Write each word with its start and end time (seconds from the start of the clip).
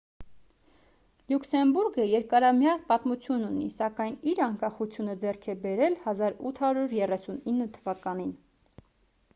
լյուքսեմբուրգը 1.31 2.05
երկարամյա 2.11 2.73
պատմություն 2.87 3.43
ունի 3.49 3.67
սակայն 3.75 4.17
իր 4.33 4.43
անկախությունը 4.47 5.17
ձեռք 5.25 5.47
է 5.55 5.57
բերել 5.67 6.01
1839 6.15 7.71
թվականին 7.77 8.35